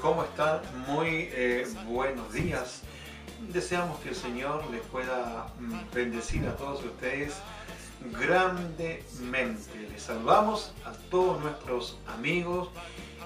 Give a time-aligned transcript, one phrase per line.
[0.00, 0.60] ¿cómo están?
[0.86, 2.82] Muy eh, buenos días.
[3.52, 7.34] Deseamos que el Señor les pueda mm, bendecir a todos ustedes
[8.18, 9.88] grandemente.
[9.90, 12.68] Les saludamos a todos nuestros amigos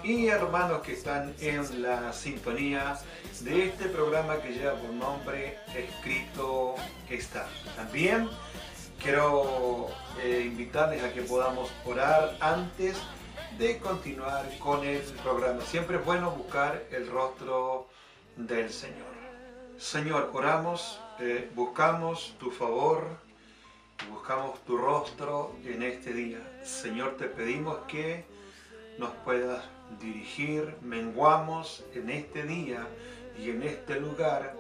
[0.03, 2.99] y hermanos que están en la sintonía
[3.41, 6.75] de este programa que lleva por nombre Escrito
[7.11, 7.49] está.
[7.77, 8.29] También
[9.03, 9.89] quiero
[10.23, 12.97] eh, invitarles a que podamos orar antes
[13.71, 15.63] continuar con el programa.
[15.63, 17.87] Siempre es bueno buscar el rostro
[18.37, 19.15] del Señor.
[19.79, 23.07] Señor, oramos, eh, buscamos tu favor,
[24.11, 26.41] buscamos tu rostro en este día.
[26.65, 28.25] Señor, te pedimos que
[28.99, 29.63] nos puedas
[30.01, 32.89] dirigir, menguamos en este día
[33.39, 34.57] y en este lugar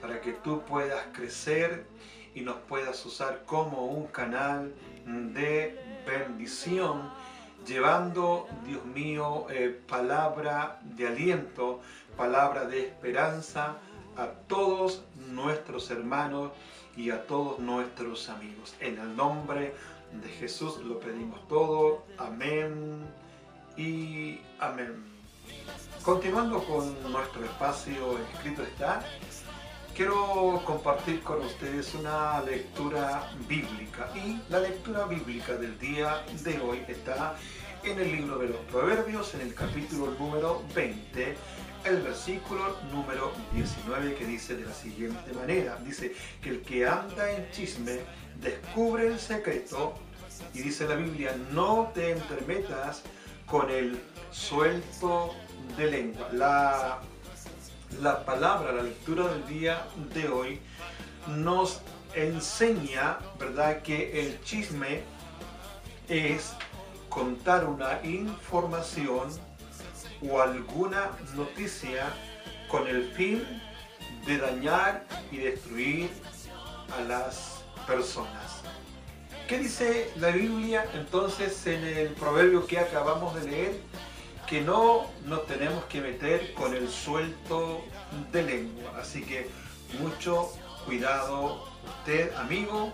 [0.00, 1.84] para que tú puedas crecer
[2.32, 4.72] y nos puedas usar como un canal
[5.04, 7.10] de bendición
[7.66, 11.80] llevando, Dios mío, eh, palabra de aliento,
[12.16, 13.76] palabra de esperanza
[14.16, 16.52] a todos nuestros hermanos
[16.96, 18.74] y a todos nuestros amigos.
[18.80, 19.74] En el nombre
[20.12, 22.04] de Jesús lo pedimos todo.
[22.18, 23.04] Amén
[23.76, 25.04] y amén.
[26.02, 29.04] Continuando con nuestro espacio escrito está,
[29.96, 36.82] quiero compartir con ustedes una lectura bíblica y la lectura bíblica del día de hoy
[36.86, 37.34] está
[37.82, 41.34] en el libro de los Proverbios, en el capítulo número 20,
[41.84, 47.32] el versículo número 19 que dice de la siguiente manera, dice que el que anda
[47.32, 48.00] en chisme
[48.42, 49.94] descubre el secreto
[50.52, 53.02] y dice la Biblia, no te entremetas
[53.46, 53.98] con el
[54.30, 55.34] suelto
[55.78, 56.28] de lengua.
[58.00, 60.60] La palabra, la lectura del día de hoy
[61.28, 61.80] nos
[62.14, 65.02] enseña, ¿verdad?, que el chisme
[66.08, 66.52] es
[67.08, 69.28] contar una información
[70.28, 72.12] o alguna noticia
[72.68, 73.44] con el fin
[74.26, 76.10] de dañar y destruir
[76.96, 78.62] a las personas.
[79.48, 83.80] ¿Qué dice la Biblia entonces en el proverbio que acabamos de leer?
[84.46, 87.84] Que no nos tenemos que meter con el suelto
[88.32, 88.92] de lengua.
[89.00, 89.48] Así que
[90.00, 90.50] mucho
[90.84, 92.92] cuidado usted amigo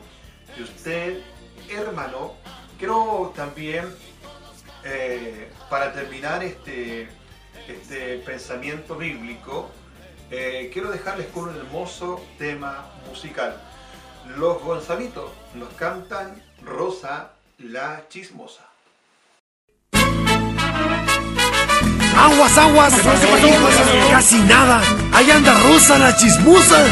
[0.58, 1.22] y usted
[1.70, 2.34] hermano.
[2.78, 3.94] Quiero también
[4.84, 7.08] eh, para terminar este,
[7.68, 9.70] este pensamiento bíblico,
[10.30, 13.60] eh, quiero dejarles con un hermoso tema musical.
[14.36, 18.71] Los Gonzalitos nos cantan Rosa la Chismosa.
[22.16, 22.94] Aguas, aguas,
[24.10, 24.80] casi nada.
[25.12, 26.84] Ahí anda Rosa la chismosa.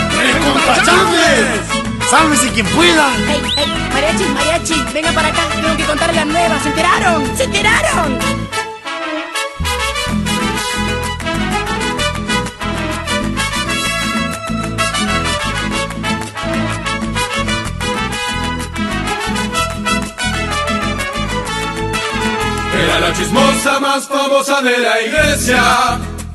[2.10, 3.08] ¡Sálvese quien pueda!
[3.28, 3.72] ¡Hey, hey!
[3.92, 4.84] ¡Mariachi, mariachi!
[4.92, 5.42] ¡Venga para acá!
[5.54, 6.60] Tengo que contarle la nueva.
[6.60, 7.36] ¿Se enteraron?
[7.36, 8.29] ¡Se enteraron!
[23.60, 25.62] Chismosa más famosa de la iglesia.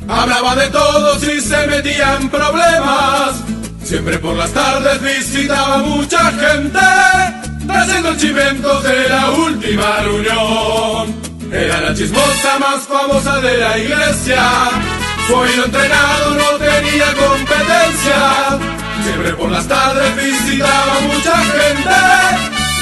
[0.07, 3.41] Hablaba de todos y se metía en problemas.
[3.83, 6.79] Siempre por las tardes visitaba mucha gente,
[7.65, 11.15] trayendo chimentos de la última reunión.
[11.51, 14.43] Era la chismosa más famosa de la iglesia,
[15.27, 18.59] su oído entrenado no tenía competencia.
[19.03, 21.99] Siempre por las tardes visitaba mucha gente,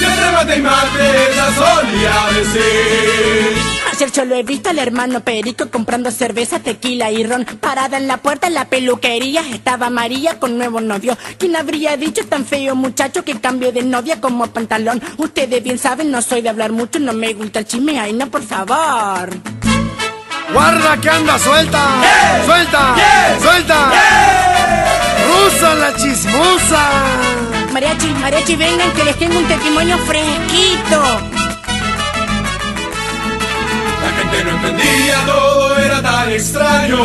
[0.02, 3.83] y entre mate y mate ella solía decir.
[3.94, 7.46] Ayer yo lo he visto al hermano Perico comprando cerveza, tequila y ron.
[7.46, 11.16] Parada en la puerta de la peluquería estaba María con nuevo novio.
[11.38, 15.00] ¿Quién habría dicho tan feo muchacho que cambie de novia como pantalón?
[15.18, 18.00] Ustedes bien saben, no soy de hablar mucho, no me gusta el chisme.
[18.00, 19.30] Ay, no, por favor.
[20.52, 22.02] ¡Guarda que anda suelta!
[22.48, 22.96] ¡Suelta!
[23.44, 23.92] ¡Suelta!
[25.28, 26.90] ¡Rusa la chismosa!
[27.72, 31.43] Mariachi, mariachi, vengan que les tengo un testimonio fresquito.
[34.34, 37.04] Gente no entendía, todo era tan extraño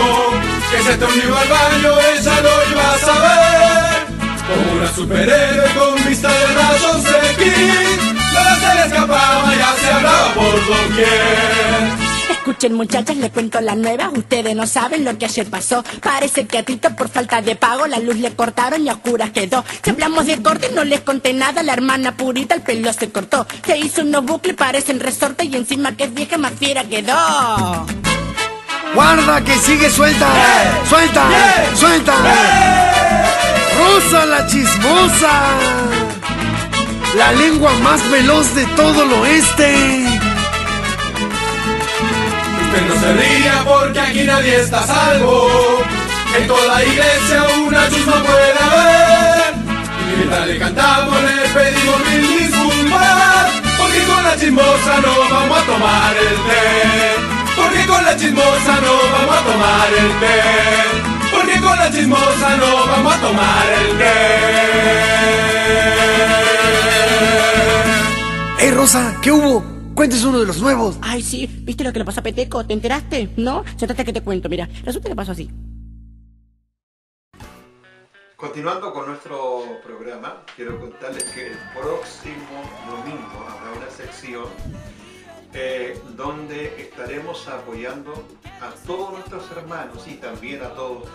[0.70, 4.06] Que se tornó al baño, ella lo iba a saber.
[4.48, 7.04] Como una superhéroe con vista de rayos
[7.38, 13.74] X Nada se le escapaba, ya se hablaba por doquier Escuchen muchachas, les cuento la
[13.74, 15.82] nueva, ustedes no saben lo que ayer pasó.
[16.02, 19.30] Parece que a Tito por falta de pago la luz le cortaron y a oscuras
[19.30, 19.64] quedó.
[19.82, 23.46] Si hablamos de corte no les conté nada, la hermana purita el pelo se cortó.
[23.66, 27.86] Se hizo unos bucles, parecen resorte y encima que es vieja más fiera quedó.
[28.94, 30.28] ¡Guarda que sigue suelta!
[30.88, 31.28] ¡Suelta!
[31.74, 32.14] ¡Suelta!
[33.78, 35.32] ¡Rosa la chismosa!
[37.16, 40.27] La lengua más veloz de todo el oeste.
[42.78, 45.48] Usted no se ría porque aquí nadie está salvo.
[46.36, 49.54] En toda iglesia una chusma puede haber.
[50.12, 53.50] Y mientras le cantamos le pedimos mil disculpas.
[53.78, 57.16] Porque con la chismosa no vamos a tomar el té.
[57.56, 60.40] Porque con la chismosa no vamos a tomar el té.
[61.34, 64.14] Porque con la chismosa no vamos a tomar el té.
[68.60, 69.16] ¡Ey, Rosa!
[69.20, 69.77] ¿Qué hubo?
[69.98, 70.96] Cuentes uno de los nuevos.
[71.02, 72.64] Ay, sí, ¿viste lo que le pasó a Peteco?
[72.64, 73.30] ¿Te enteraste?
[73.36, 73.64] ¿No?
[73.76, 74.68] Se trata que te cuento, mira.
[74.84, 75.50] Resulta que pasó así.
[78.36, 84.44] Continuando con nuestro programa, quiero contarles que el próximo domingo habrá una sección
[85.52, 88.24] eh, donde estaremos apoyando
[88.60, 91.08] a todos nuestros hermanos y también a todos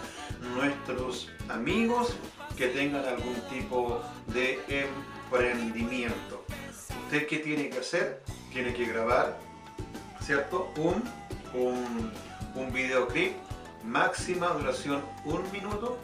[0.55, 2.17] nuestros amigos
[2.57, 6.43] que tengan algún tipo de emprendimiento.
[7.05, 8.21] ¿Usted qué tiene que hacer?
[8.53, 9.37] Tiene que grabar,
[10.21, 10.71] ¿cierto?
[10.77, 11.03] Un,
[11.59, 12.11] un,
[12.53, 13.33] un videoclip,
[13.83, 15.97] máxima duración un minuto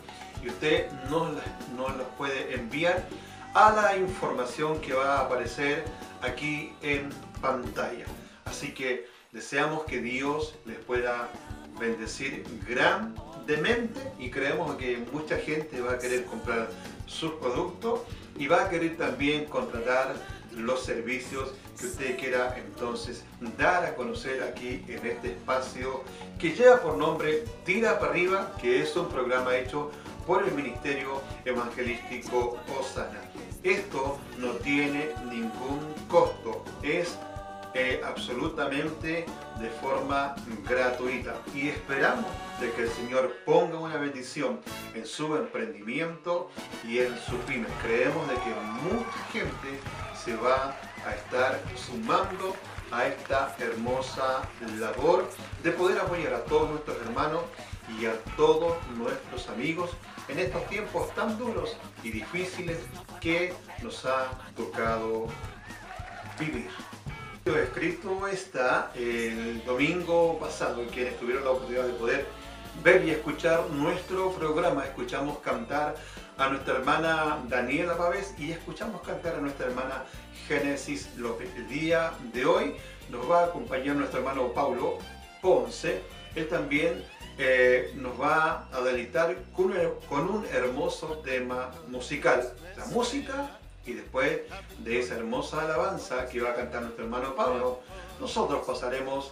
[0.44, 3.06] y usted nos las, puede enviar
[3.54, 5.86] a la información que va a aparecer
[6.22, 7.10] aquí en
[7.42, 8.06] pantalla.
[8.46, 11.30] Así que deseamos que Dios les pueda
[11.80, 16.68] bendecir grandemente y creemos que mucha gente va a querer comprar
[17.06, 18.01] sus productos
[18.38, 20.16] y va a querer también contratar
[20.51, 23.24] los servicios que usted quiera entonces
[23.58, 26.04] dar a conocer aquí en este espacio
[26.38, 29.92] que lleva por nombre Tira para arriba, que es un programa hecho
[30.28, 33.22] por el Ministerio Evangelístico Osana.
[33.64, 37.18] Esto no tiene ningún costo, es
[37.74, 39.25] eh, absolutamente
[39.60, 40.36] de forma
[40.68, 42.25] gratuita y esperamos
[42.60, 44.60] de que el Señor ponga una bendición
[44.96, 46.50] en su emprendimiento
[46.88, 47.68] y en su pyme.
[47.84, 48.54] Creemos de que
[48.84, 49.80] mucha gente
[50.24, 50.75] se va
[51.06, 52.56] a estar sumando
[52.92, 54.42] a esta hermosa
[54.80, 55.30] labor
[55.63, 57.42] de poder apoyar a todos nuestros hermanos
[58.00, 59.92] y a todos nuestros amigos
[60.28, 62.78] en estos tiempos tan duros y difíciles
[63.19, 65.28] que nos ha tocado
[66.40, 66.69] vivir.
[67.46, 72.28] Escrito está el domingo pasado, en quienes tuvieron la oportunidad de poder
[72.84, 74.86] ver y escuchar nuestro programa.
[74.86, 75.96] Escuchamos cantar
[76.38, 80.04] a nuestra hermana Daniela Pávez y escuchamos cantar a nuestra hermana
[80.50, 81.07] Génesis.
[81.56, 82.75] El día de hoy
[83.12, 84.98] nos va a acompañar nuestro hermano Paulo
[85.44, 86.01] Ponce.
[86.34, 87.06] Él también
[87.38, 89.72] eh, nos va a deleitar con
[90.10, 92.51] con un hermoso tema musical.
[92.75, 94.40] La música y después
[94.80, 97.81] de esa hermosa alabanza que va a cantar nuestro hermano Pablo,
[98.19, 99.31] nosotros pasaremos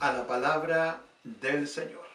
[0.00, 2.05] a la palabra del Señor.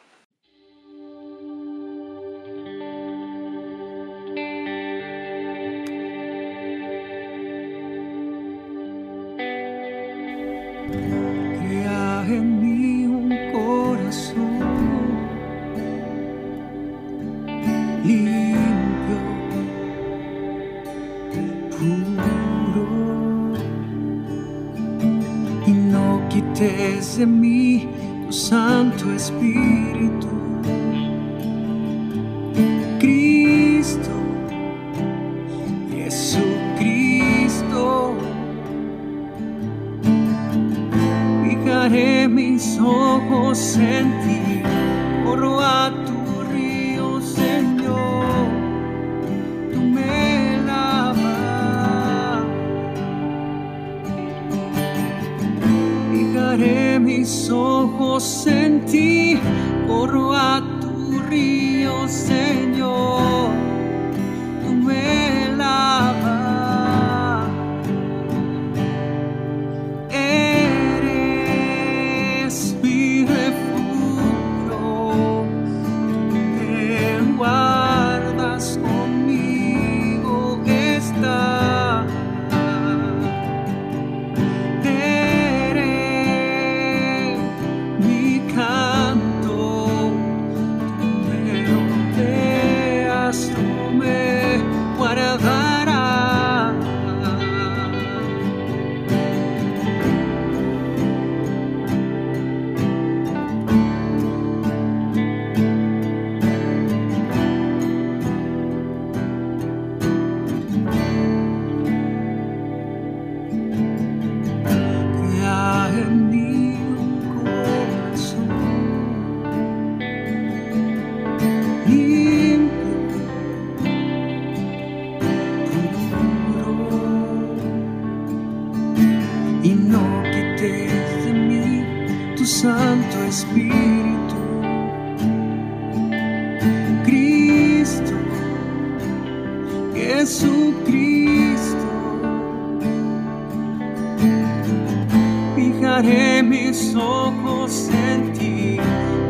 [146.02, 148.78] Fijaré mis ojos en ti,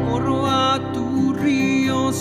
[0.07, 2.13] corro a tu río,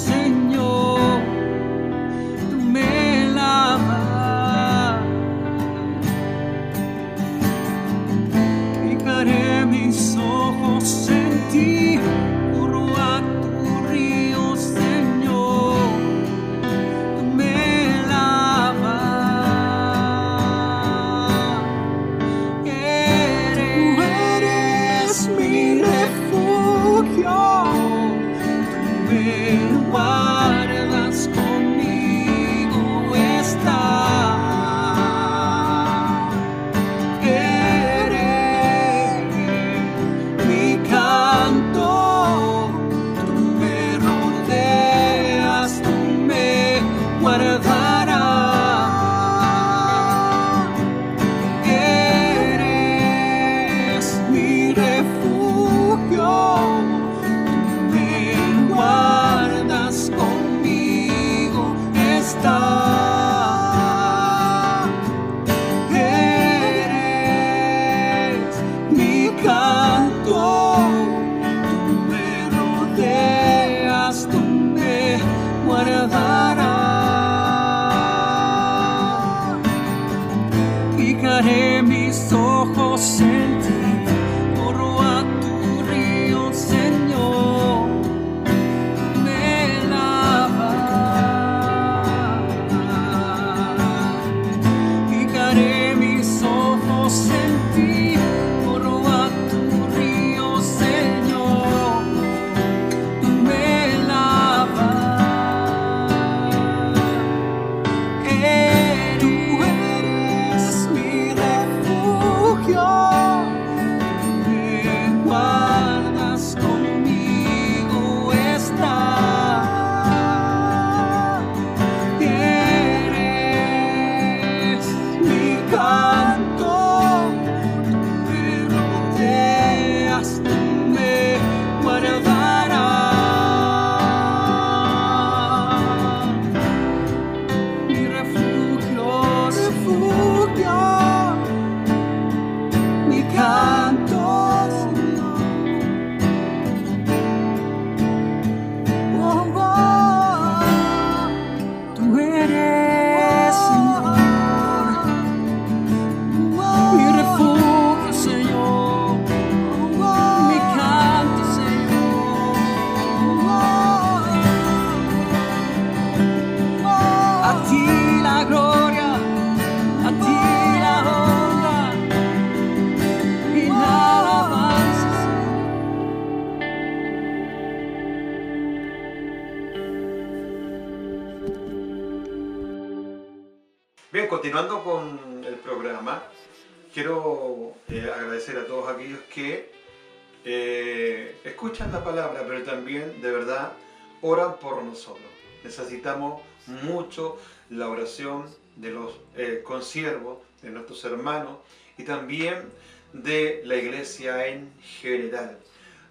[194.90, 195.26] nosotros.
[195.64, 197.38] Necesitamos mucho
[197.70, 201.58] la oración de los eh, consiervos, de nuestros hermanos
[201.96, 202.64] y también
[203.12, 205.58] de la iglesia en general.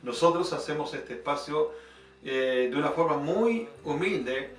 [0.03, 1.71] Nosotros hacemos este espacio
[2.23, 4.49] eh, de una forma muy humilde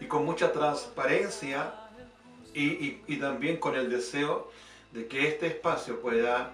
[0.00, 1.74] y con mucha transparencia
[2.54, 4.50] y, también con el deseo
[4.92, 6.52] de que este espacio pueda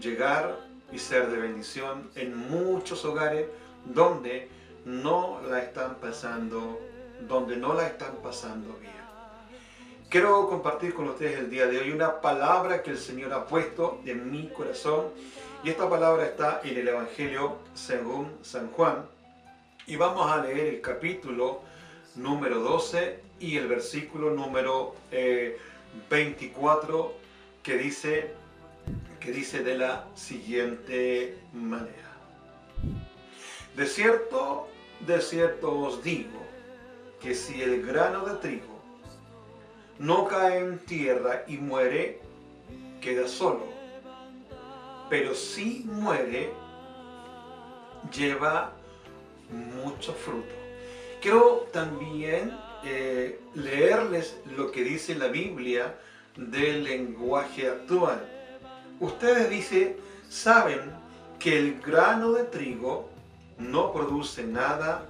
[0.00, 3.46] llegar y ser de bendición en muchos hogares
[3.84, 4.48] donde
[4.86, 6.80] no la están pasando,
[7.28, 8.94] donde no la están pasando bien.
[10.08, 14.00] Quiero compartir con ustedes el día de hoy una palabra que el Señor ha puesto
[14.06, 15.06] en mi corazón
[15.64, 19.06] y esta palabra está en el Evangelio según San Juan
[19.88, 21.62] y vamos a leer el capítulo
[22.14, 25.58] número 12 y el versículo número eh,
[26.08, 27.12] 24
[27.64, 28.30] que dice,
[29.18, 32.06] que dice de la siguiente manera.
[33.74, 34.68] De cierto,
[35.00, 36.40] de cierto os digo
[37.20, 38.76] que si el grano de trigo
[39.98, 42.20] no cae en tierra y muere,
[43.00, 43.64] queda solo.
[45.08, 46.52] Pero si muere,
[48.14, 48.72] lleva
[49.50, 50.54] mucho fruto.
[51.20, 55.98] Quiero también eh, leerles lo que dice la Biblia
[56.36, 58.28] del lenguaje actual.
[59.00, 59.96] Ustedes dicen,
[60.28, 60.80] saben
[61.38, 63.08] que el grano de trigo
[63.58, 65.08] no produce nada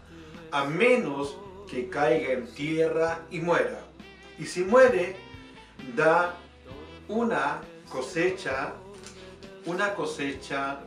[0.51, 1.37] a menos
[1.69, 3.81] que caiga en tierra y muera.
[4.39, 5.17] Y si muere,
[5.95, 6.35] da
[7.09, 8.75] una cosecha,
[9.65, 10.81] una cosecha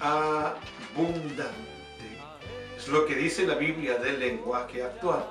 [0.00, 1.74] abundante.
[2.76, 5.24] Es lo que dice la Biblia del lenguaje actual.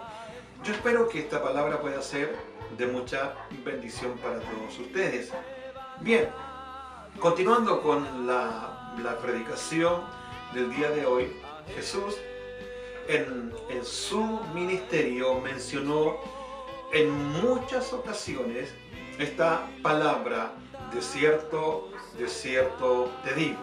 [0.63, 2.35] Yo espero que esta palabra pueda ser
[2.77, 5.31] de mucha bendición para todos ustedes.
[6.01, 6.29] Bien,
[7.19, 10.01] continuando con la, la predicación
[10.53, 11.35] del día de hoy,
[11.75, 12.15] Jesús
[13.07, 13.51] en,
[13.83, 16.17] su ministerio mencionó
[16.93, 18.73] en muchas ocasiones
[19.19, 20.53] esta palabra,
[20.93, 23.59] de cierto, de cierto te digo.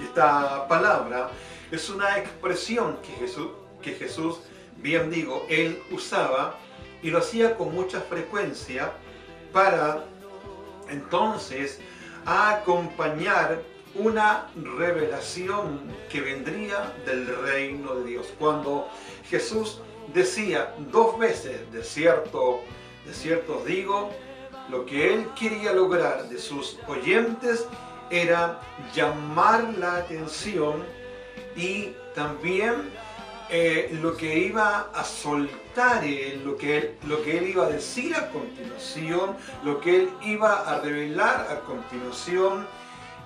[0.00, 1.30] Y esta palabra
[1.70, 3.48] es una expresión que Jesús,
[3.82, 4.40] que Jesús,
[4.76, 6.56] bien digo, él usaba
[7.02, 8.92] y lo hacía con mucha frecuencia
[9.52, 10.04] para
[10.88, 11.80] entonces
[12.24, 13.62] acompañar
[13.94, 18.32] una revelación que vendría del reino de Dios.
[18.38, 18.88] Cuando
[19.28, 19.80] Jesús
[20.12, 22.60] decía dos veces, de cierto,
[23.06, 24.10] de cierto digo,
[24.68, 27.66] lo que él quería lograr de sus oyentes
[28.10, 28.60] era
[28.94, 30.82] llamar la atención
[31.56, 32.90] y también
[33.50, 36.04] eh, lo que iba a soltar
[36.44, 40.60] lo que él, lo que él iba a decir a continuación, lo que él iba
[40.60, 42.66] a revelar a continuación,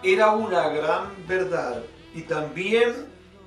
[0.03, 1.83] era una gran verdad.
[2.15, 3.07] Y también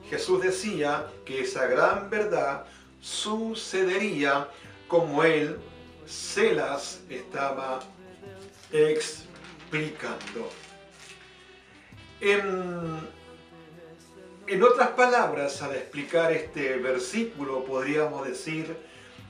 [0.10, 2.66] Jesús decía que esa gran verdad
[3.00, 4.48] sucedería
[4.88, 5.58] como él
[6.06, 7.80] se las estaba
[8.72, 10.50] explicando.
[12.20, 13.00] En,
[14.48, 18.76] en otras palabras, al explicar este versículo, podríamos decir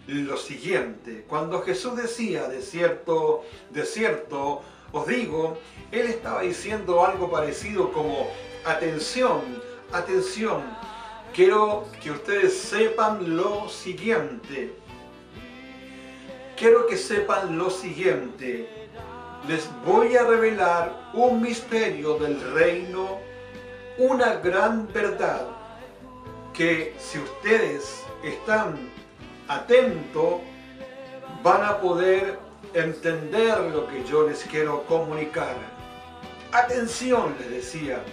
[0.07, 1.25] lo siguiente.
[1.27, 5.57] Cuando Jesús decía, de cierto, de cierto, os digo,
[5.91, 8.27] Él estaba diciendo algo parecido como,
[8.65, 9.41] atención,
[9.91, 10.63] atención,
[11.33, 14.73] quiero que ustedes sepan lo siguiente.
[16.55, 18.69] Quiero que sepan lo siguiente.
[19.47, 23.19] Les voy a revelar un misterio del reino,
[23.97, 25.47] una gran verdad
[26.53, 28.91] que si ustedes están
[29.47, 30.41] atentos,
[31.41, 32.37] van a poder
[32.73, 35.55] entender lo que yo les quiero comunicar.
[36.51, 38.03] Atención, les decía.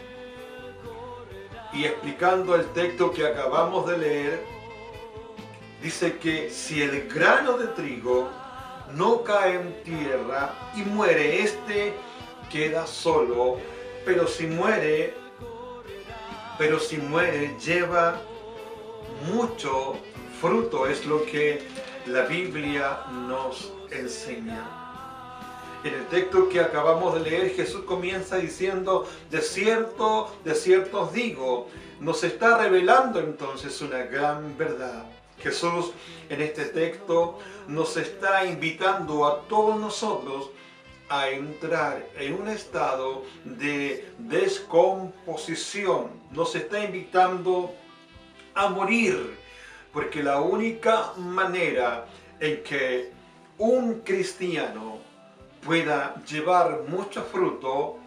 [1.72, 4.44] Y explicando el texto que acabamos de leer,
[5.82, 8.28] dice que si el grano de trigo
[8.94, 11.94] no cae en tierra y muere, este
[12.50, 13.58] queda solo,
[14.04, 15.14] pero si muere,
[16.56, 18.20] pero si muere, lleva
[19.32, 19.96] mucho
[20.40, 21.62] fruto, es lo que
[22.06, 24.64] la Biblia nos enseña.
[25.84, 31.12] En el texto que acabamos de leer, Jesús comienza diciendo, de cierto, de cierto os
[31.12, 31.68] digo,
[32.00, 35.04] nos está revelando entonces una gran verdad.
[35.40, 35.92] Jesús
[36.28, 40.50] en este texto nos está invitando a todos nosotros
[41.08, 46.10] a entrar en un estado de descomposición.
[46.32, 47.72] Nos está invitando
[48.54, 49.38] a morir,
[49.92, 52.06] porque la única manera
[52.40, 53.17] en que
[53.58, 54.98] un cristiano
[55.64, 57.98] pueda llevar mucho fruto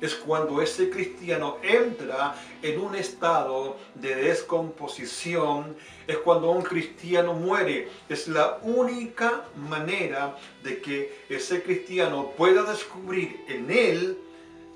[0.00, 7.88] es cuando ese cristiano entra en un estado de descomposición, es cuando un cristiano muere.
[8.08, 14.18] Es la única manera de que ese cristiano pueda descubrir en él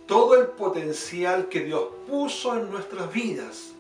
[0.07, 3.73] todo el potencial que Dios puso en nuestras vidas.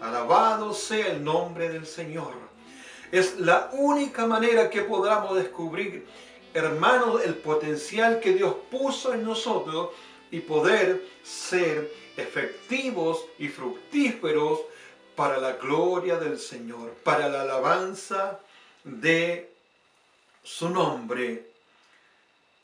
[0.00, 2.51] Alabado sea el nombre del Señor.
[3.12, 6.06] Es la única manera que podamos descubrir,
[6.54, 9.90] hermanos, el potencial que Dios puso en nosotros
[10.30, 14.60] y poder ser efectivos y fructíferos
[15.14, 18.40] para la gloria del Señor, para la alabanza
[18.82, 19.52] de
[20.42, 21.50] su nombre.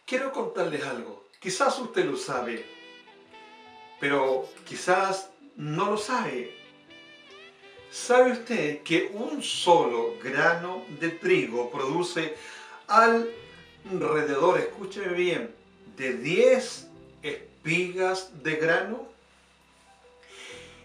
[0.06, 1.26] Quiero contarles algo.
[1.38, 2.64] Quizás usted lo sabe,
[4.00, 6.57] pero quizás no lo sabe.
[7.90, 12.34] ¿Sabe usted que un solo grano de trigo produce
[12.86, 15.50] alrededor, escúcheme bien,
[15.96, 16.86] de 10
[17.22, 19.08] espigas de grano?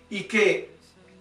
[0.09, 0.69] Y que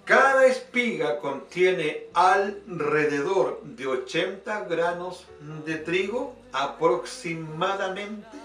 [0.04, 5.26] cada espiga contiene alrededor de 80 granos
[5.64, 8.38] de trigo aproximadamente.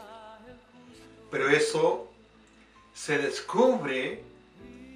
[1.30, 2.08] Pero eso
[2.95, 4.23] se descubre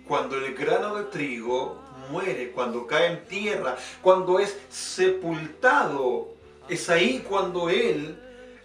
[0.07, 1.80] cuando el grano de trigo
[2.11, 6.29] muere, cuando cae en tierra, cuando es sepultado.
[6.69, 8.17] Es ahí cuando Él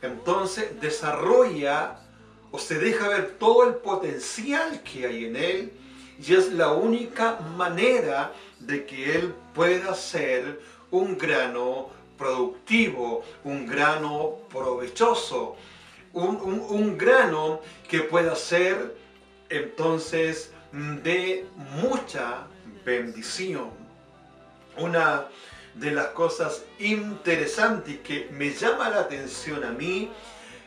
[0.02, 1.98] entonces desarrolla
[2.50, 5.72] o se deja ver todo el potencial que hay en Él
[6.18, 14.38] y es la única manera de que Él pueda ser un grano productivo, un grano
[14.50, 15.56] provechoso,
[16.12, 18.96] un, un grano que pueda ser
[19.50, 21.46] entonces de
[21.82, 22.46] mucha
[22.86, 23.70] bendición.
[24.78, 25.26] Una
[25.74, 30.10] de las cosas interesantes que me llama la atención a mí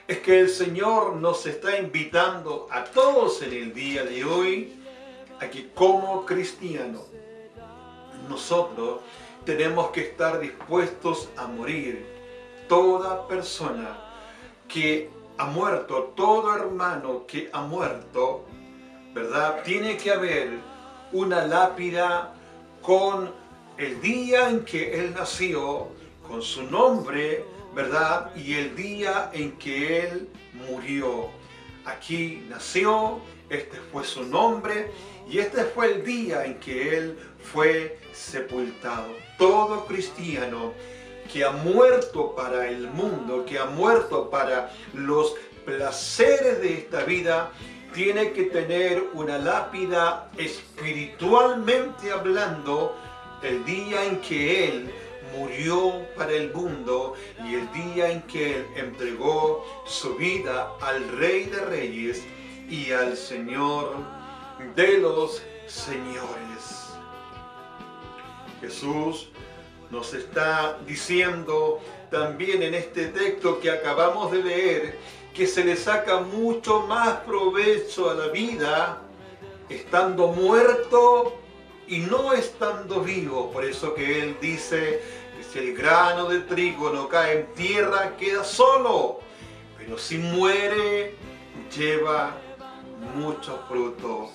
[0.07, 4.75] es que el Señor nos está invitando a todos en el día de hoy
[5.39, 7.05] a que como cristianos
[8.27, 8.99] nosotros
[9.45, 12.05] tenemos que estar dispuestos a morir.
[12.67, 13.97] Toda persona
[14.67, 18.45] que ha muerto, todo hermano que ha muerto,
[19.13, 19.63] ¿verdad?
[19.63, 20.68] Tiene que haber
[21.11, 22.33] una lápida
[22.81, 23.31] con
[23.77, 25.87] el día en que él nació,
[26.27, 28.35] con su nombre, ¿verdad?
[28.35, 31.29] Y el día en que él murió.
[31.85, 33.19] Aquí nació,
[33.49, 34.91] este fue su nombre
[35.29, 39.07] y este fue el día en que él fue sepultado.
[39.37, 40.73] Todo cristiano
[41.31, 47.51] que ha muerto para el mundo, que ha muerto para los placeres de esta vida,
[47.93, 52.95] tiene que tener una lápida espiritualmente hablando
[53.41, 54.91] el día en que Él
[55.35, 61.45] murió para el mundo y el día en que Él entregó su vida al Rey
[61.45, 62.23] de Reyes
[62.69, 63.95] y al Señor
[64.75, 66.89] de los Señores.
[68.61, 69.29] Jesús
[69.89, 71.79] nos está diciendo
[72.11, 74.97] también en este texto que acabamos de leer
[75.39, 79.01] que se le saca mucho más provecho a la vida
[79.69, 81.39] estando muerto
[81.87, 83.49] y no estando vivo.
[83.49, 85.01] Por eso que él dice
[85.37, 89.21] que si el grano de trigo no cae en tierra, queda solo.
[89.77, 91.15] Pero si muere,
[91.73, 92.35] lleva
[93.15, 94.31] mucho fruto.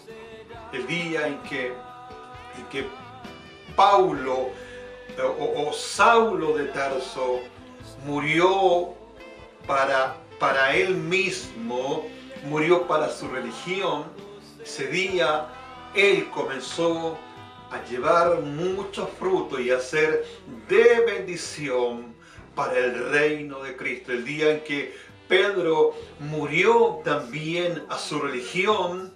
[0.72, 2.86] El día en que, en que
[3.76, 4.48] Paulo
[5.38, 7.40] o, o Saulo de Tarso
[8.06, 8.94] murió
[9.66, 12.06] para, para él mismo,
[12.44, 14.04] murió para su religión,
[14.62, 15.48] ese día
[15.94, 17.18] él comenzó
[17.70, 20.24] a llevar mucho fruto y a ser
[20.68, 22.14] de bendición
[22.54, 24.12] para el reino de Cristo.
[24.12, 24.94] El día en que
[25.28, 29.12] Pedro murió también a su religión,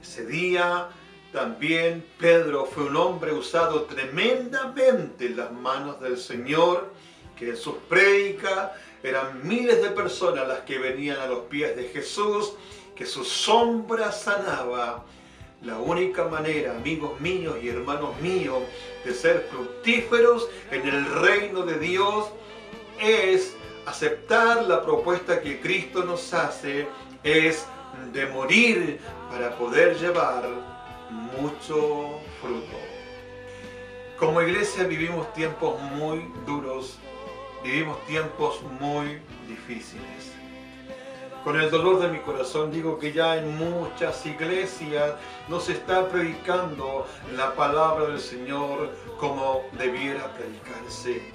[0.00, 0.88] ese día
[1.32, 6.92] también Pedro fue un hombre usado tremendamente en las manos del Señor,
[7.36, 11.84] que en sus prédicas eran miles de personas las que venían a los pies de
[11.84, 12.54] Jesús,
[12.96, 15.04] que su sombra sanaba
[15.62, 18.62] la única manera, amigos míos y hermanos míos,
[19.04, 22.26] de ser fructíferos en el reino de Dios
[23.00, 23.56] es
[23.86, 26.86] aceptar la propuesta que Cristo nos hace,
[27.22, 27.66] es
[28.12, 30.48] de morir para poder llevar
[31.10, 32.76] mucho fruto.
[34.18, 36.98] Como iglesia vivimos tiempos muy duros,
[37.62, 40.32] vivimos tiempos muy difíciles.
[41.44, 45.14] Con el dolor de mi corazón digo que ya en muchas iglesias
[45.48, 51.32] no se está predicando la palabra del Señor como debiera predicarse.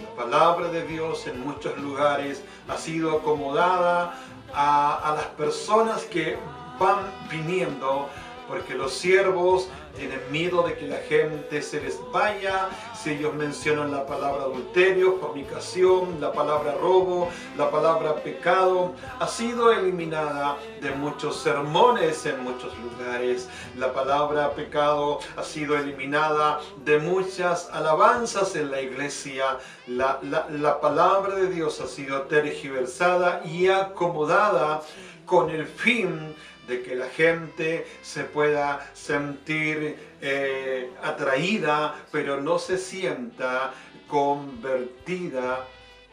[0.00, 4.14] La palabra de Dios en muchos lugares ha sido acomodada
[4.54, 6.38] a, las personas que
[6.78, 6.98] van
[7.30, 8.08] viniendo
[8.48, 13.90] porque los siervos tienen miedo de que la gente se les vaya si ellos mencionan
[13.90, 18.92] la palabra adulterio, fornicación, la palabra robo, la palabra pecado.
[19.18, 23.48] Ha sido eliminada de muchos sermones en muchos lugares.
[23.76, 29.58] La palabra pecado ha sido eliminada de muchas alabanzas en la iglesia.
[29.86, 34.82] La, la palabra de Dios ha sido tergiversada y acomodada
[35.24, 36.34] con el fin
[36.66, 43.72] de que la gente se pueda sentir eh, atraída, pero no se sienta
[44.08, 45.66] convertida.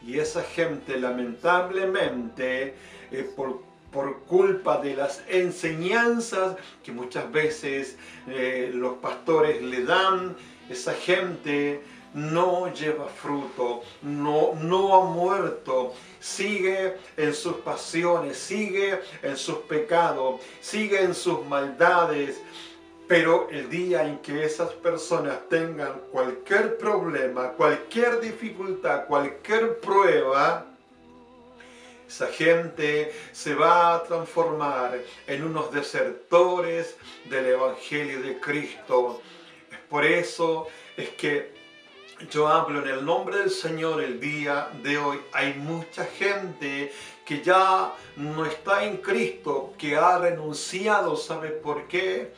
[0.05, 2.75] Y esa gente lamentablemente,
[3.11, 10.35] eh, por, por, culpa de las enseñanzas que muchas veces eh, los pastores le dan,
[10.69, 11.81] esa gente
[12.13, 20.41] no lleva fruto, no, no ha muerto, sigue en sus pasiones, sigue en sus pecados,
[20.61, 22.41] sigue en sus maldades.
[23.07, 30.65] Pero el día en que esas personas tengan cualquier problema, cualquier dificultad, cualquier prueba,
[32.07, 36.95] esa gente se va a transformar en unos desertores
[37.25, 39.21] del Evangelio de Cristo.
[39.71, 41.62] Es por eso es que
[42.29, 45.19] yo hablo en el nombre del Señor el día de hoy.
[45.31, 46.91] Hay mucha gente
[47.25, 51.15] que ya no está en Cristo, que ha renunciado.
[51.15, 52.33] ¿Sabe por qué?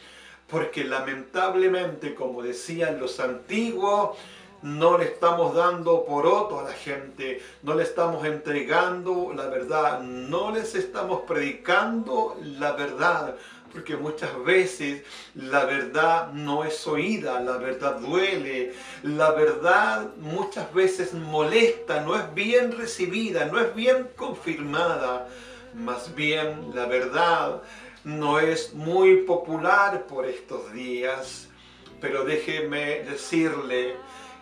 [0.47, 4.17] porque lamentablemente, como decían los antiguos,
[4.61, 10.51] no le estamos dando poroto a la gente, no le estamos entregando la verdad, no
[10.51, 13.35] les estamos predicando la verdad,
[13.75, 15.03] porque muchas veces
[15.35, 22.33] la verdad no es oída, la verdad duele, la verdad muchas veces molesta, no es
[22.33, 25.27] bien recibida, no es bien confirmada,
[25.73, 27.61] más bien la verdad
[28.05, 31.49] no es muy popular por estos días,
[31.99, 33.97] pero déjeme decirle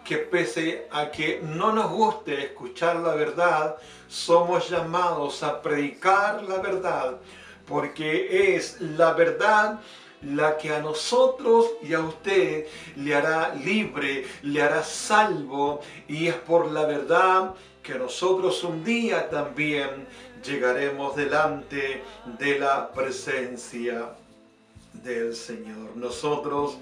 [0.06, 6.60] que pese a que no nos guste escuchar la verdad, somos llamados a predicar la
[6.60, 7.18] verdad,
[7.74, 9.80] porque es la verdad
[10.22, 16.36] la que a nosotros y a usted le hará libre, le hará salvo, y es
[16.36, 20.06] por la verdad que nosotros un día también
[20.46, 22.04] llegaremos delante
[22.38, 24.12] de la presencia
[24.94, 25.96] del Señor.
[25.96, 26.78] Nosotros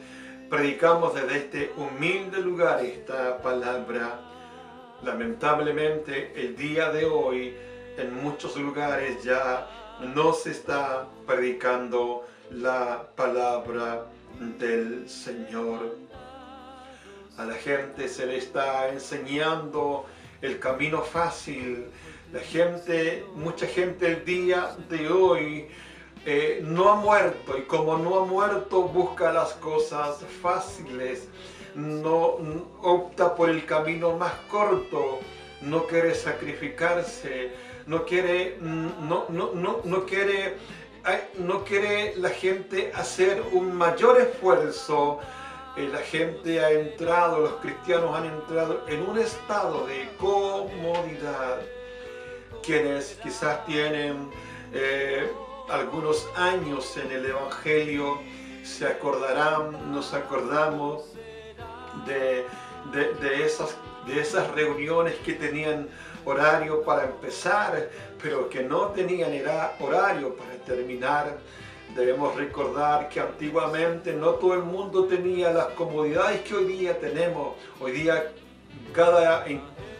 [0.49, 4.19] predicamos desde este humilde lugar esta palabra.
[5.03, 7.55] Lamentablemente el día de hoy
[7.97, 14.05] en muchos lugares ya no se está predicando la palabra
[14.59, 15.95] del Señor.
[17.37, 20.05] A la gente se le está enseñando
[20.41, 21.85] el camino fácil,
[22.33, 25.67] la gente, mucha gente el día de hoy
[26.25, 31.27] eh, no ha muerto y como no ha muerto busca las cosas fáciles,
[31.75, 32.37] no
[32.81, 35.19] opta por el camino más corto,
[35.61, 37.51] no quiere sacrificarse,
[37.85, 40.57] no quiere, no, no, no, no quiere,
[41.37, 45.19] no quiere la gente hacer un mayor esfuerzo.
[45.77, 51.61] Eh, la gente ha entrado, los cristianos han entrado en un estado de comodidad
[52.61, 54.29] quienes quizás tienen
[54.73, 55.31] eh,
[55.69, 58.19] algunos años en el Evangelio
[58.63, 61.03] se acordarán, nos acordamos
[62.05, 62.45] de,
[63.43, 65.87] esas, de esas reuniones que tenían
[66.25, 67.89] horario para empezar,
[68.21, 69.31] pero que no tenían
[69.79, 71.37] horario para terminar.
[71.95, 77.55] Debemos recordar que antiguamente no todo el mundo tenía las comodidades que hoy día tenemos.
[77.79, 78.31] Hoy día
[78.93, 79.45] cada,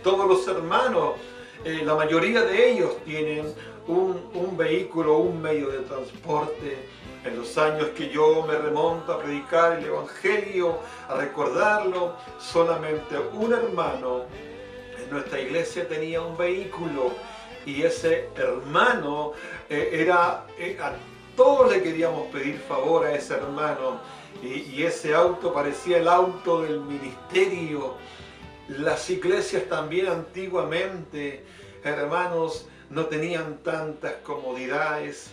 [0.03, 1.15] todos los hermanos
[1.63, 3.53] eh, la mayoría de ellos tienen
[3.87, 6.87] un, vehículo, un medio de transporte.
[7.23, 13.53] En los años que yo me remonto a predicar el Evangelio, a recordarlo, solamente un
[13.53, 14.50] hermano en
[15.11, 17.11] nuestra iglesia tenía un vehículo
[17.65, 19.33] y ese hermano
[19.69, 20.93] eh, era, eh, a
[21.35, 23.99] todos le queríamos pedir favor a ese hermano
[24.41, 27.95] y, ese auto parecía el auto del ministerio.
[28.69, 31.43] Las iglesias también antiguamente,
[31.83, 35.29] hermanos, no tenían tantas comodidades,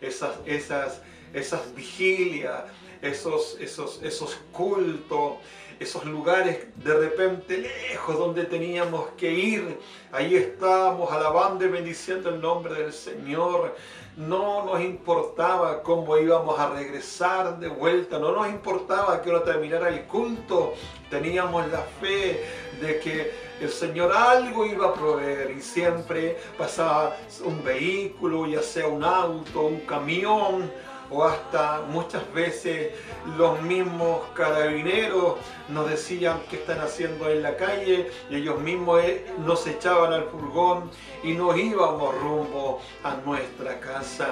[0.00, 1.00] esas, esas,
[1.32, 2.64] esas vigilias,
[3.00, 5.38] esos, esos, esos cultos,
[5.82, 9.78] esos lugares de repente lejos donde teníamos que ir.
[10.12, 13.74] Ahí estábamos alabando y bendiciendo el nombre del Señor.
[14.16, 19.88] No nos importaba cómo íbamos a regresar de vuelta, no nos importaba que hora terminara
[19.88, 20.74] el culto.
[21.10, 22.44] Teníamos la fe
[22.80, 28.86] de que el Señor algo iba a proveer y siempre pasaba un vehículo, ya sea
[28.86, 30.70] un auto, un camión
[31.12, 32.94] o hasta muchas veces
[33.36, 35.36] los mismos carabineros
[35.68, 40.24] nos decían qué están haciendo en la calle y ellos mismos eh, nos echaban al
[40.24, 40.90] furgón
[41.22, 44.28] y nos íbamos rumbo a nuestra casa.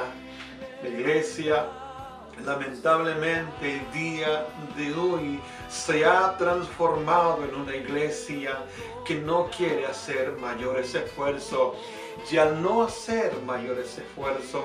[0.83, 1.67] La iglesia
[2.45, 8.65] lamentablemente el día de hoy se ha transformado en una iglesia
[9.05, 11.77] que no quiere hacer mayores esfuerzos
[12.31, 14.63] y al no hacer mayores esfuerzos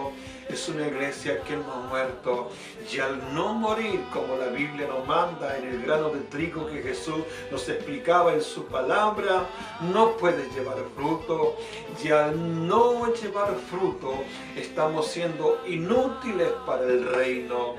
[0.50, 2.52] es una iglesia que no ha muerto
[2.92, 6.82] y al no morir como la Biblia nos manda en el grano de trigo que
[6.82, 9.48] Jesús nos explicaba en su palabra,
[9.94, 11.58] no puede llevar fruto
[12.04, 14.24] y al no llevar fruto
[14.56, 17.76] estamos siendo inútiles para el reino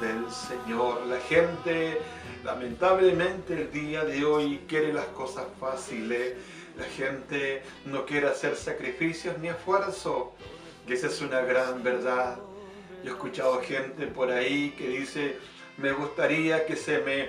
[0.00, 1.06] del Señor.
[1.06, 2.00] La gente
[2.44, 6.34] lamentablemente el día de hoy quiere las cosas fáciles.
[6.76, 10.32] La gente no quiere hacer sacrificios ni esfuerzo.
[10.88, 12.38] Y esa es una gran verdad.
[13.04, 15.36] Yo he escuchado gente por ahí que dice,
[15.76, 17.28] me gustaría que se me,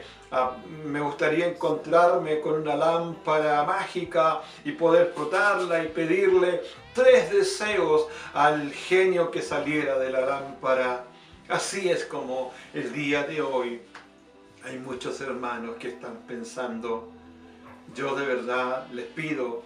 [0.85, 6.61] me gustaría encontrarme con una lámpara mágica y poder frotarla y pedirle
[6.93, 11.03] tres deseos al genio que saliera de la lámpara.
[11.49, 13.81] Así es como el día de hoy
[14.63, 17.09] hay muchos hermanos que están pensando,
[17.93, 19.63] yo de verdad les pido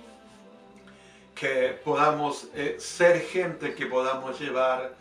[1.35, 4.95] que podamos eh, ser gente que podamos llevar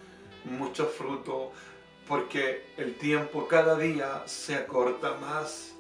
[0.45, 1.53] mucho fruto,
[2.09, 5.75] porque el tiempo cada día se acorta más.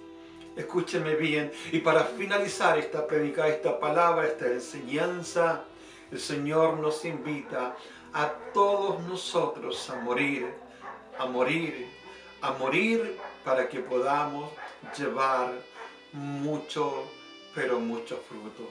[0.56, 1.50] Escúcheme bien.
[1.72, 5.64] Y para finalizar esta predica, esta palabra, esta enseñanza,
[6.10, 7.74] el Señor nos invita
[8.12, 10.46] a todos nosotros a morir,
[11.18, 11.88] a morir,
[12.42, 14.50] a morir para que podamos
[14.96, 15.52] llevar
[16.12, 17.08] mucho,
[17.54, 18.68] pero mucho fruto.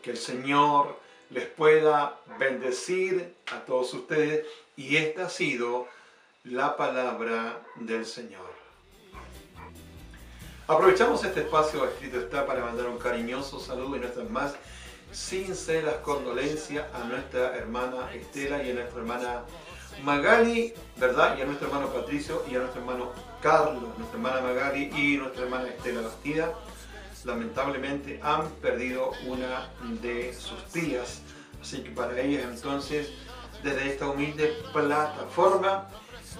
[0.00, 0.96] Que el Señor
[1.30, 5.86] les pueda bendecir a todos ustedes y esta ha sido
[6.44, 8.48] la palabra del Señor.
[10.66, 14.54] Aprovechamos este espacio escrito está para mandar un cariñoso saludo y nuestras más
[15.12, 19.42] sinceras condolencias a nuestra hermana Estela y a nuestra hermana
[20.04, 21.36] Magali, ¿verdad?
[21.38, 23.12] Y a nuestro hermano Patricio y a nuestro hermano
[23.42, 26.54] Carlos, nuestra hermana Magali y nuestra hermana Estela Bastida.
[27.24, 31.22] Lamentablemente han perdido una de sus tías.
[31.60, 33.10] Así que para ellas entonces,
[33.62, 35.88] desde esta humilde plataforma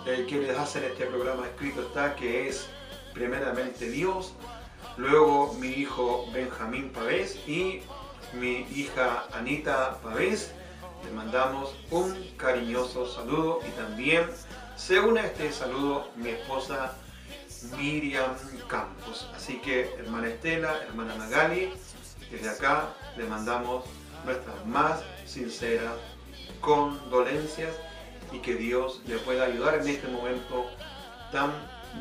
[0.07, 2.69] eh, que les hacen este programa escrito está, que es
[3.13, 4.35] primeramente Dios,
[4.97, 7.83] luego mi hijo Benjamín Pavés y
[8.35, 10.53] mi hija Anita Pavés.
[11.05, 14.27] Les mandamos un cariñoso saludo y también
[14.77, 16.95] se une a este saludo mi esposa
[17.77, 18.35] Miriam
[18.69, 19.29] Campos.
[19.35, 21.73] Así que hermana Estela, hermana Magali,
[22.31, 23.85] desde acá le mandamos
[24.25, 25.95] nuestras más sinceras
[26.61, 27.75] condolencias
[28.33, 30.67] y que Dios le pueda ayudar en este momento
[31.33, 31.53] tan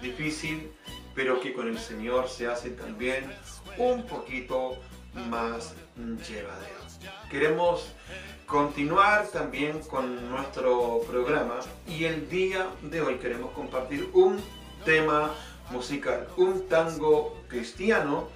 [0.01, 0.71] difícil,
[1.15, 3.31] pero que con el Señor se hace también
[3.77, 4.77] un poquito
[5.29, 6.77] más llevadero.
[7.29, 7.93] Queremos
[8.45, 14.41] continuar también con nuestro programa y el día de hoy queremos compartir un
[14.85, 15.33] tema
[15.71, 18.29] musical, un tango cristiano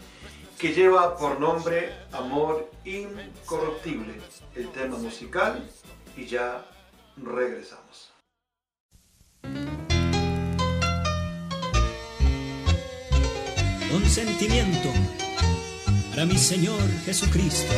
[0.58, 4.14] que lleva por nombre Amor Incorruptible,
[4.56, 5.68] el tema musical
[6.16, 6.66] y ya
[7.18, 8.12] regresamos.
[13.90, 14.90] Con sentimiento
[16.12, 17.74] para mi Señor Jesucristo.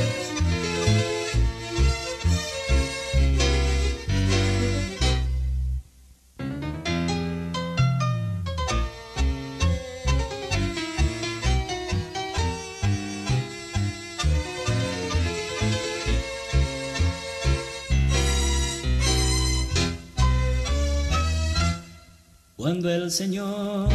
[22.86, 23.88] El Señor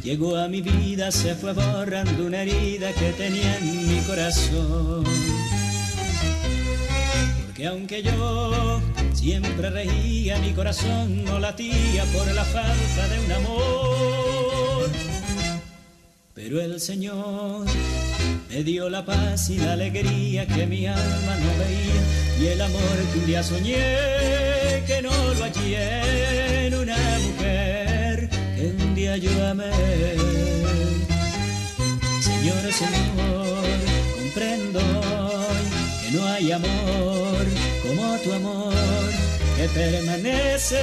[0.00, 5.04] llegó a mi vida se fue borrando una herida que tenía en mi corazón.
[7.44, 8.80] Porque aunque yo
[9.12, 14.90] siempre reía, mi corazón no latía por la falta de un amor.
[16.32, 17.66] Pero el Señor
[18.48, 22.96] me dio la paz y la alegría que mi alma no veía y el amor
[23.12, 26.51] que un día soñé que no lo hallé
[29.14, 29.70] amé.
[32.20, 33.64] Señor, Señor,
[34.16, 34.80] comprendo
[36.00, 37.44] que no hay amor
[37.82, 38.72] como tu amor
[39.56, 40.80] que permanece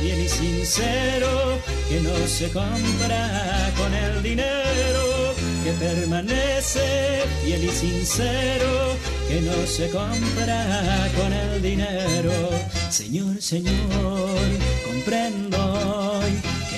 [0.00, 1.58] fiel y sincero,
[1.88, 8.96] que no se compra con el dinero, que permanece fiel y sincero,
[9.28, 12.32] que no se compra con el dinero.
[12.90, 14.46] Señor, Señor,
[14.86, 16.01] comprendo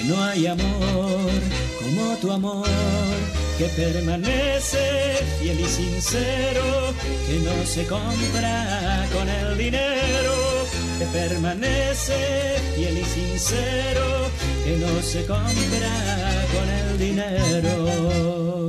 [0.07, 1.31] no hay amor
[1.81, 2.67] como tu amor,
[3.59, 6.95] que permanece fiel y sincero,
[7.27, 10.35] que no se compra con el dinero,
[10.99, 14.31] que permanece fiel y sincero,
[14.65, 18.64] que no se compra con el dinero.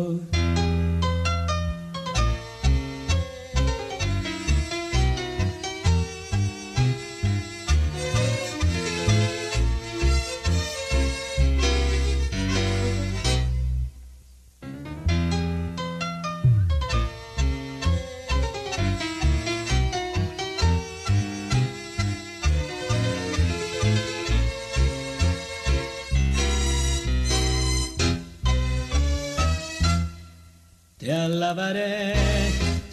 [31.25, 32.13] Alabaré,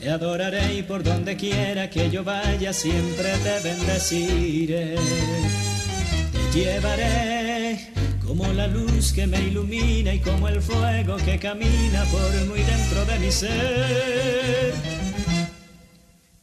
[0.01, 4.97] te adoraré y por donde quiera que yo vaya siempre te bendeciré.
[6.33, 7.93] Te llevaré
[8.27, 13.05] como la luz que me ilumina y como el fuego que camina por muy dentro
[13.05, 14.75] de mi ser.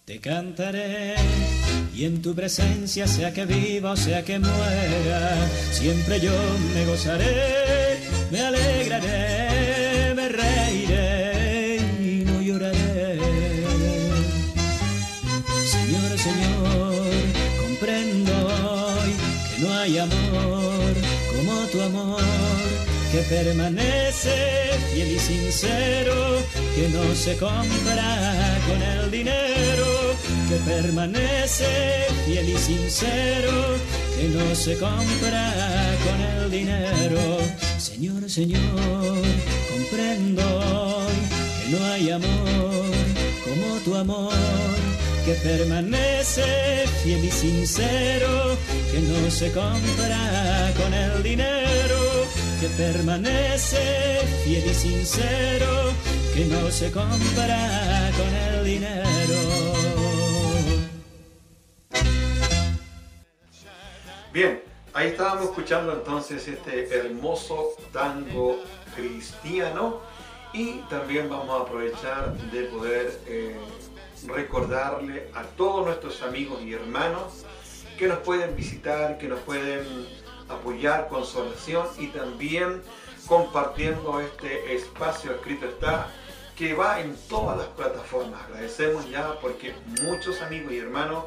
[0.06, 1.16] Te cantaré
[1.94, 5.36] y en tu presencia, sea que viva o sea que muera,
[5.72, 6.32] siempre yo
[6.74, 7.98] me gozaré,
[8.32, 9.39] me alegraré,
[21.72, 22.22] tu amor,
[23.12, 26.38] que permanece fiel y sincero,
[26.76, 30.16] que no se compra con el dinero,
[30.48, 33.76] que permanece fiel y sincero,
[34.18, 35.54] que no se compra
[36.06, 37.40] con el dinero.
[37.78, 39.22] Señor, Señor,
[39.72, 41.08] comprendo
[41.62, 42.90] que no hay amor
[43.44, 44.80] como tu amor
[45.26, 48.58] que permanece fiel y sincero,
[48.92, 51.59] que no se compra con el dinero,
[52.60, 55.94] que permanece fiel y sincero,
[56.34, 59.40] que no se compra con el dinero.
[64.34, 64.62] Bien,
[64.94, 68.60] ahí estábamos escuchando entonces este hermoso tango
[68.94, 70.02] cristiano
[70.52, 73.56] y también vamos a aprovechar de poder eh,
[74.28, 77.46] recordarle a todos nuestros amigos y hermanos
[77.98, 79.86] que nos pueden visitar, que nos pueden
[80.50, 82.82] apoyar con su oración y también
[83.28, 86.08] compartiendo este espacio escrito está
[86.56, 88.42] que va en todas las plataformas.
[88.44, 89.74] Agradecemos ya porque
[90.04, 91.24] muchos amigos y hermanos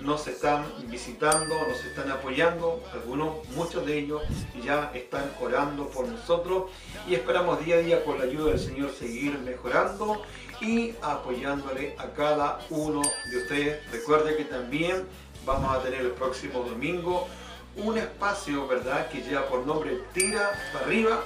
[0.00, 4.22] nos están visitando, nos están apoyando, algunos, muchos de ellos
[4.64, 6.70] ya están orando por nosotros
[7.08, 10.22] y esperamos día a día con la ayuda del Señor seguir mejorando
[10.60, 13.92] y apoyándole a cada uno de ustedes.
[13.92, 15.06] Recuerde que también
[15.44, 17.28] vamos a tener el próximo domingo
[17.76, 21.20] un espacio, ¿verdad?, que lleva por nombre Tira para arriba,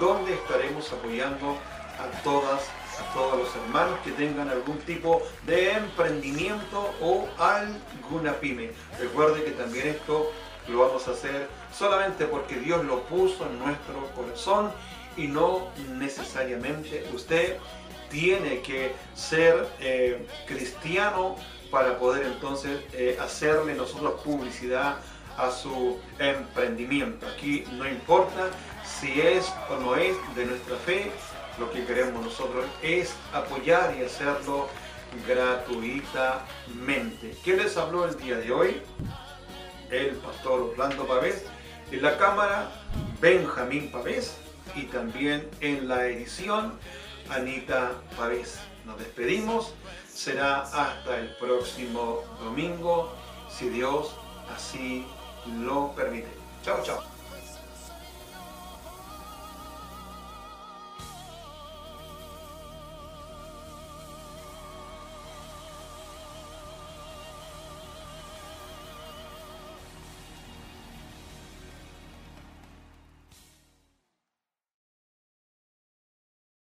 [0.00, 1.56] donde estaremos apoyando
[1.98, 2.62] a todas,
[3.00, 8.72] a todos los hermanos que tengan algún tipo de emprendimiento o alguna pyme.
[8.98, 10.32] Recuerde que también esto
[10.68, 14.72] lo vamos a hacer solamente porque Dios lo puso en nuestro corazón
[15.16, 17.58] y no necesariamente usted
[18.10, 21.36] tiene que ser eh, cristiano
[21.70, 24.96] para poder entonces eh, hacerle nosotros publicidad
[25.36, 27.26] a su emprendimiento.
[27.26, 28.50] Aquí no importa
[28.84, 31.10] si es o no es de nuestra fe,
[31.58, 34.68] lo que queremos nosotros es apoyar y hacerlo
[35.26, 37.36] gratuitamente.
[37.44, 38.82] ¿Quién les habló el día de hoy?
[39.90, 41.44] El pastor Orlando Pavés.
[41.90, 42.70] En la cámara,
[43.20, 44.38] Benjamín Pavés.
[44.74, 46.78] Y también en la edición,
[47.28, 48.58] Anita Pavés.
[48.84, 49.74] Nos despedimos.
[50.12, 53.12] Será hasta el próximo domingo,
[53.50, 54.16] si Dios
[54.54, 55.06] así
[55.46, 56.28] lo permite.
[56.62, 57.13] Chao, chao.